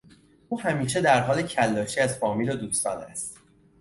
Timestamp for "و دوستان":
2.51-3.01